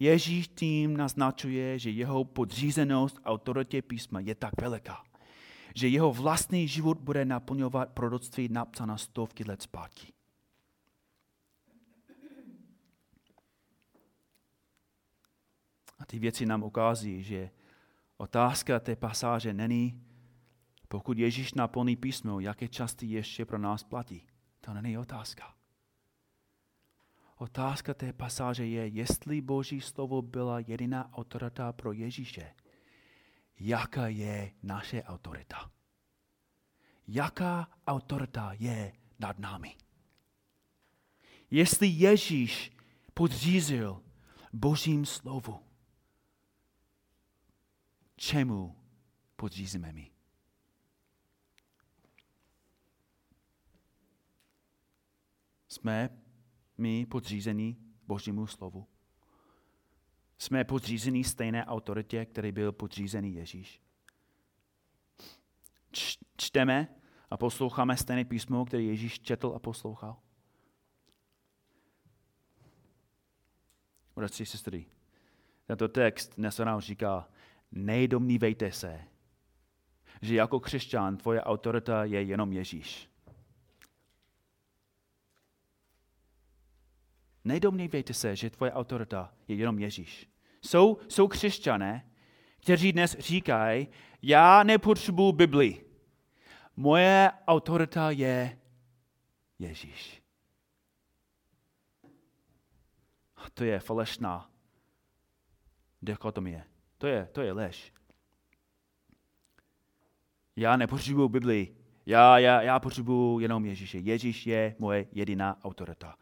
[0.00, 5.04] Ježíš tím naznačuje, že jeho podřízenost autoritě písma je tak veliká,
[5.74, 10.12] že jeho vlastní život bude naplňovat proroctví napsaná stovky let zpátky.
[15.98, 17.50] A ty věci nám ukáží, že
[18.16, 20.04] Otázka té pasáže není,
[20.88, 24.26] pokud Ježíš naplní písmo, jaké části ještě pro nás platí.
[24.60, 25.54] To není otázka.
[27.36, 32.54] Otázka té pasáže je, jestli Boží slovo byla jediná autorita pro Ježíše,
[33.60, 35.70] jaká je naše autorita.
[37.08, 39.76] Jaká autorita je nad námi.
[41.50, 42.72] Jestli Ježíš
[43.14, 44.02] podřízil
[44.52, 45.60] Božím slovu,
[48.16, 48.76] čemu
[49.36, 50.10] podřízíme my.
[55.68, 56.23] Jsme
[56.78, 58.86] my podřízení Božímu slovu.
[60.38, 63.80] Jsme podřízení stejné autoritě, který byl podřízený Ježíš.
[66.36, 66.88] Čteme
[67.30, 70.16] a posloucháme stejné písmo, které Ježíš četl a poslouchal.
[74.16, 74.86] bratři, sestry,
[75.66, 77.28] tento text dnes nám říká,
[77.72, 79.00] nejdomnívejte se,
[80.22, 83.10] že jako křesťan tvoje autorita je jenom Ježíš.
[87.44, 90.28] Nedomnívejte se, že tvoje autorita je jenom Ježíš.
[90.62, 92.10] Jsou, jsou křesťané,
[92.60, 93.88] kteří dnes říkají,
[94.22, 95.84] já nepotřebuji Bibli.
[96.76, 98.58] Moje autorita je
[99.58, 100.22] Ježíš.
[103.36, 104.50] A to je falešná
[106.02, 106.64] dichotomie.
[106.98, 107.92] To je, to je lež.
[110.56, 111.76] Já nepotřebuji Bibli.
[112.06, 113.98] Já, já, já potřebuji jenom Ježíše.
[113.98, 116.18] Ježíš je moje jediná autorita.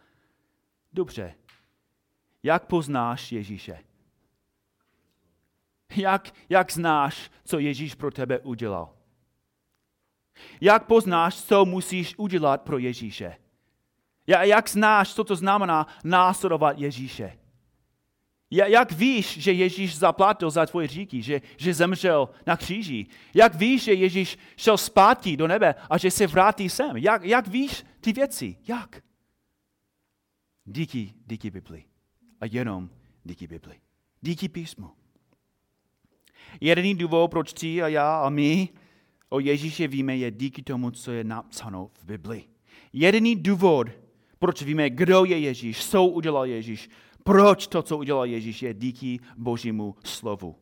[0.92, 1.34] Dobře.
[2.42, 3.78] Jak poznáš Ježíše?
[5.96, 8.94] Jak, jak znáš, co Ježíš pro tebe udělal?
[10.60, 13.36] Jak poznáš, co musíš udělat pro Ježíše?
[14.26, 17.38] Jak znáš, co to znamená následovat Ježíše?
[18.50, 23.06] Jak víš, že Ježíš zaplatil za tvoje říky, že, že zemřel na kříži?
[23.34, 26.96] Jak víš, že Ježíš šel zpátky do nebe a že se vrátí sem?
[26.96, 28.56] Jak, jak víš ty věci?
[28.68, 29.02] Jak?
[30.64, 31.84] Díky, díky Bibli.
[32.40, 32.90] A jenom
[33.24, 33.80] díky Bibli.
[34.20, 34.90] Díky písmu.
[36.60, 38.68] Jediný důvod, proč ty a já a my
[39.28, 42.44] o Ježíše víme, je díky tomu, co je napsáno v Bibli.
[42.92, 43.86] Jediný důvod,
[44.38, 46.90] proč víme, kdo je Ježíš, co udělal Ježíš,
[47.24, 50.56] proč to, co udělal Ježíš, je díky Božímu slovu.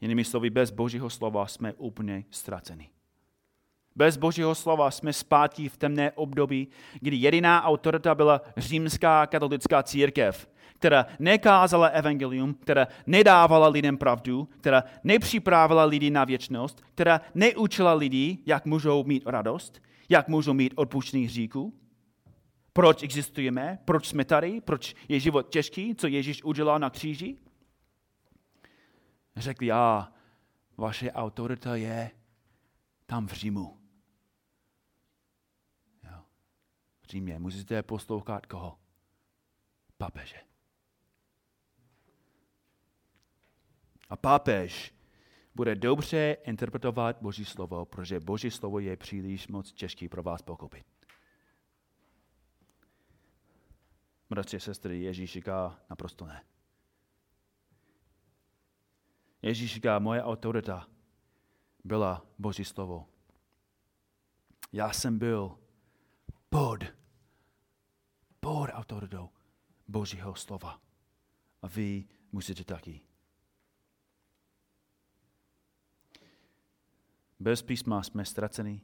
[0.00, 2.90] Jinými slovy, bez Božího slova jsme úplně ztraceni.
[4.00, 6.68] Bez Božího slova jsme zpátky v temné období,
[7.00, 14.84] kdy jediná autorita byla římská katolická církev, která nekázala evangelium, která nedávala lidem pravdu, která
[15.04, 21.24] nepřipravila lidi na věčnost, která neučila lidi, jak můžou mít radost, jak můžou mít odpuštěný
[21.24, 21.74] hříků.
[22.72, 23.78] Proč existujeme?
[23.84, 24.60] Proč jsme tady?
[24.60, 25.94] Proč je život těžký?
[25.94, 27.36] Co Ježíš udělal na kříži?
[29.36, 30.12] Řekli, já,
[30.76, 32.10] vaše autorita je
[33.10, 33.78] tam v Římu.
[36.04, 36.22] Jo.
[37.10, 38.78] V Římě musíte poslouchat koho?
[39.98, 40.36] Papeže.
[44.08, 44.94] A papež
[45.54, 50.86] bude dobře interpretovat Boží slovo, protože Boží slovo je příliš moc těžký pro vás pochopit.
[54.30, 56.44] Bratři sestry, Ježíš říká naprosto ne.
[59.42, 60.88] Ježíš říká, moje autorita
[61.84, 63.08] byla Boží slovo.
[64.72, 65.58] Já jsem byl
[66.50, 66.99] pod,
[68.40, 69.30] pod autoritou
[69.88, 70.80] Božího slova.
[71.62, 73.00] A vy musíte taky.
[77.40, 78.80] Bez písma jsme ztraceni.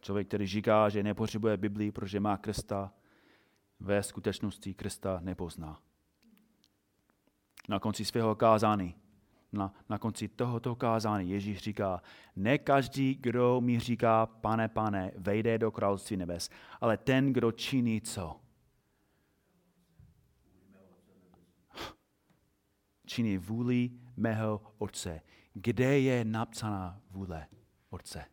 [0.00, 2.92] Člověk, který říká, že nepotřebuje Biblii, protože má Krista,
[3.80, 5.82] ve skutečnosti Krista nepozná.
[7.68, 9.01] Na konci svého kázání,
[9.52, 12.02] na, na konci tohoto kázání Ježíš říká,
[12.36, 16.50] ne každý, kdo mi říká, pane, pane, vejde do království nebes,
[16.80, 18.40] ale ten, kdo činí co?
[23.06, 25.20] Činí vůli mého Otce.
[25.54, 27.46] Kde je napsaná vůle
[27.90, 28.24] Otce?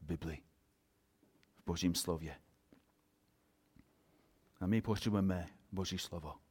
[0.00, 0.38] Bibli,
[1.56, 2.36] v Božím slově.
[4.60, 6.47] A my potřebujeme Boží slovo.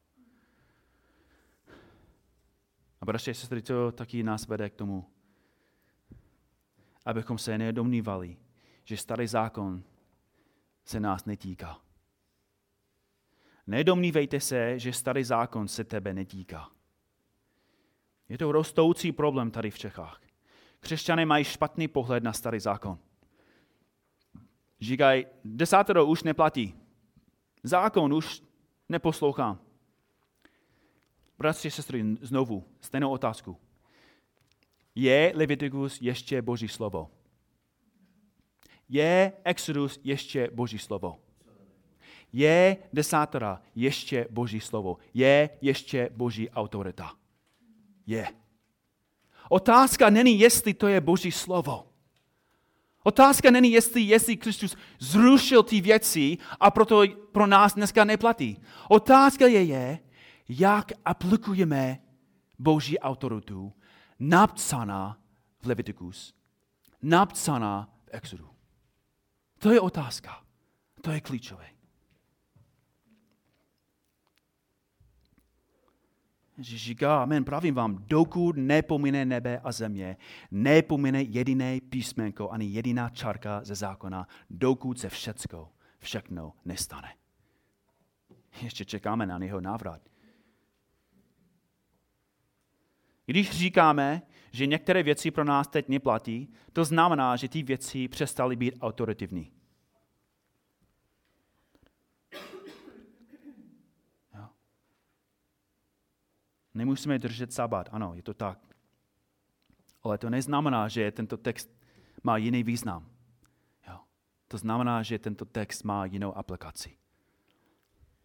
[3.01, 5.05] A bratři a sestry, to taky nás vede k tomu,
[7.05, 8.37] abychom se nedomnívali,
[8.83, 9.83] že starý zákon
[10.85, 11.81] se nás netýká.
[13.67, 16.71] Nedomnívejte se, že starý zákon se tebe netýká.
[18.29, 20.21] Je to rostoucí problém tady v Čechách.
[20.79, 22.99] Křesťané mají špatný pohled na starý zákon.
[24.79, 26.75] Říkají, desátero už neplatí.
[27.63, 28.43] Zákon už
[28.89, 29.59] neposlouchám.
[31.37, 33.57] Bratři sestry, znovu, stejnou otázku.
[34.95, 37.11] Je Leviticus ještě Boží slovo?
[38.89, 41.19] Je Exodus ještě Boží slovo?
[42.33, 44.97] Je desátera ještě Boží slovo?
[45.13, 47.11] Je ještě Boží autorita?
[48.07, 48.27] Je.
[49.49, 51.87] Otázka není, jestli to je Boží slovo.
[53.03, 58.61] Otázka není, jestli, jestli Kristus zrušil ty věci a proto pro nás dneska neplatí.
[58.89, 59.99] Otázka je, je
[60.49, 61.99] jak aplikujeme
[62.59, 63.73] Boží autoritu
[64.19, 65.17] napsaná
[65.61, 66.33] v Leviticus,
[67.01, 68.49] napsaná v Exodu.
[69.59, 70.43] To je otázka.
[71.01, 71.69] To je klíčové.
[76.57, 80.17] Ježíš říká, amen, pravím vám, dokud nepomine nebe a země,
[80.51, 85.69] nepomine jediné písmenko ani jediná čárka ze zákona, dokud se všecko,
[85.99, 87.15] všechno nestane.
[88.61, 90.01] Ještě čekáme na jeho návrat.
[93.29, 94.21] Když říkáme,
[94.51, 99.51] že některé věci pro nás teď neplatí, to znamená, že ty věci přestaly být autoritativní.
[104.35, 104.47] Jo.
[106.73, 108.59] Nemusíme držet sabat, ano, je to tak.
[110.03, 111.69] Ale to neznamená, že tento text
[112.23, 113.09] má jiný význam.
[113.87, 113.99] Jo.
[114.47, 116.97] To znamená, že tento text má jinou aplikaci.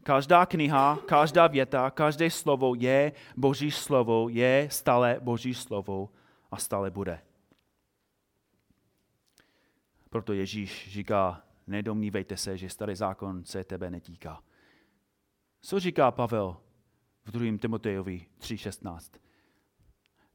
[0.02, 6.10] Každá kniha, každá věta, každé slovo je Boží slovo, je stále Boží slovo
[6.50, 7.20] a stále bude.
[10.10, 14.42] Proto Ježíš říká, nedomnívejte se, že starý zákon se tebe netýká.
[15.60, 16.56] Co říká Pavel
[17.24, 17.58] v 2.
[17.58, 19.18] Timotejovi 3.16?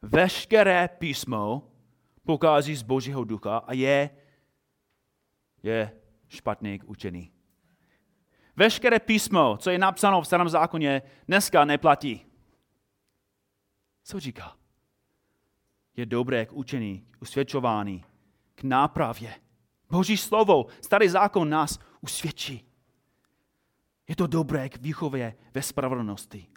[0.02, 1.72] Veškeré písmo
[2.26, 4.10] pokází z Božího ducha a je,
[5.64, 5.92] je
[6.28, 7.37] špatný k učení.
[8.58, 12.26] Veškeré písmo, co je napsáno v starém zákoně, dneska neplatí.
[14.04, 14.56] Co říká?
[15.98, 18.04] Je dobré k učení, usvědčování,
[18.56, 19.34] k nápravě.
[19.90, 22.68] Boží slovo, starý zákon nás usvědčí.
[24.08, 26.48] Je to dobré k výchově ve spravedlnosti,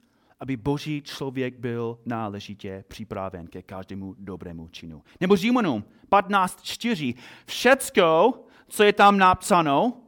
[0.41, 5.03] aby boží člověk byl náležitě připraven ke každému dobrému činu.
[5.21, 7.15] Nebo Římanům 15.4.
[7.47, 8.35] Všecko,
[8.69, 10.03] co je tam napsáno,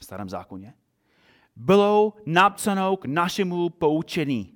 [0.00, 0.74] v starém zákoně,
[1.56, 4.54] bylo napsáno k našemu poučení,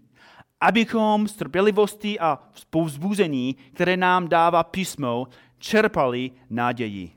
[0.61, 2.39] abychom z trpělivosti a
[2.71, 5.27] povzbuzení, které nám dává písmo,
[5.59, 7.17] čerpali naději.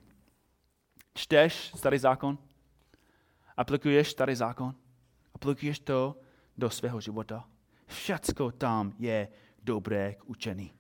[1.13, 2.37] Čteš starý zákon?
[3.57, 4.75] Aplikuješ starý zákon?
[5.33, 6.15] Aplikuješ to
[6.57, 7.45] do svého života?
[7.85, 9.27] Všecko tam je
[9.63, 10.73] dobré k učení.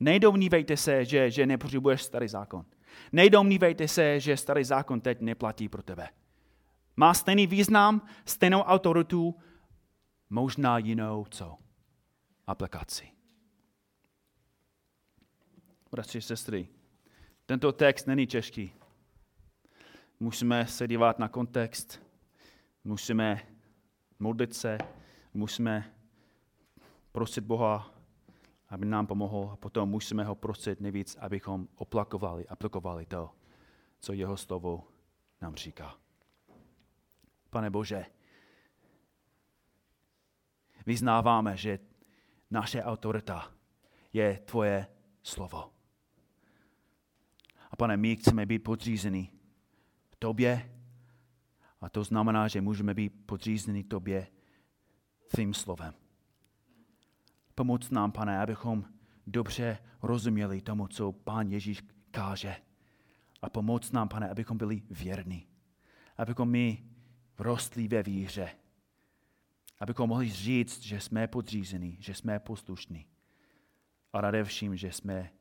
[0.00, 2.64] Nedomnívejte se, že, že nepotřebuješ starý zákon.
[3.12, 6.08] Nedomnívejte se, že starý zákon teď neplatí pro tebe.
[7.00, 9.34] Má stejný význam, stejnou autoritu,
[10.30, 11.58] možná jinou co?
[12.46, 13.08] Aplikaci.
[15.90, 16.68] Bratři, sestry,
[17.46, 18.72] tento text není těžký.
[20.20, 22.02] Musíme se dívat na kontext,
[22.84, 23.40] musíme
[24.18, 24.78] modlit se,
[25.34, 25.94] musíme
[27.12, 27.90] prosit Boha,
[28.68, 33.30] aby nám pomohl a potom musíme ho prosit nejvíc, abychom oplakovali, aplikovali to,
[34.00, 34.88] co jeho slovo
[35.40, 35.96] nám říká.
[37.50, 38.06] Pane Bože,
[40.86, 41.78] vyznáváme, že
[42.50, 43.52] naše autorita
[44.12, 44.86] je tvoje
[45.22, 45.72] slovo.
[47.70, 49.30] A pane, my chceme být podřízení
[50.18, 50.74] tobě
[51.80, 54.26] a to znamená, že můžeme být podřízení tobě
[55.28, 55.94] tvým slovem.
[57.54, 58.84] Pomoc nám, pane, abychom
[59.26, 62.56] dobře rozuměli tomu, co pán Ježíš káže.
[63.42, 65.46] A pomoc nám, pane, abychom byli věrní.
[66.16, 66.84] Abychom my
[67.40, 68.50] rostli ve víře.
[69.80, 73.06] Abychom mohli říct, že jsme podřízení, že jsme poslušní.
[74.12, 75.32] A radevším, že jsme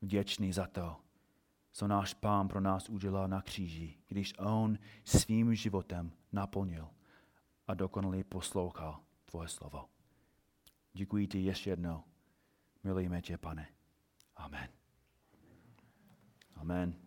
[0.00, 0.96] vděční za to,
[1.72, 6.88] co náš pán pro nás udělal na kříži, když on svým životem naplnil
[7.66, 9.88] a dokonale poslouchal tvoje slovo.
[10.92, 12.04] Děkuji ti ještě jednou.
[12.84, 13.68] Milujeme tě, pane.
[14.36, 14.68] Amen.
[16.54, 17.01] Amen.